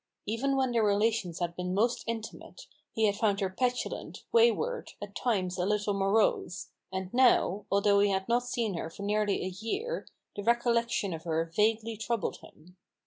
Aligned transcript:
Even 0.25 0.55
when 0.55 0.71
their 0.71 0.81
relations 0.83 1.37
had 1.37 1.55
been 1.55 1.75
most 1.75 2.03
intimate, 2.07 2.65
he 2.91 3.05
had 3.05 3.15
found 3.15 3.39
her 3.39 3.51
petulant, 3.51 4.23
wayward, 4.31 4.93
at 4.99 5.13
times 5.15 5.59
a 5.59 5.63
little 5.63 5.93
morose; 5.93 6.69
and 6.91 7.13
now, 7.13 7.67
although 7.71 7.99
he 7.99 8.09
had 8.09 8.27
not 8.27 8.47
seen 8.47 8.73
her 8.73 8.89
for 8.89 9.03
nearly 9.03 9.43
a 9.43 9.47
year, 9.49 10.07
the 10.35 10.41
recollection 10.41 11.13
of 11.13 11.23
her 11.25 11.51
vaguely 11.55 11.95
troubled 11.97 12.37
him. 12.37 12.77